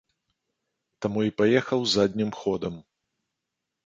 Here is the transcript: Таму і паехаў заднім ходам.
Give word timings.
Таму 1.05 1.19
і 1.27 1.33
паехаў 1.41 1.85
заднім 1.95 2.31
ходам. 2.39 2.75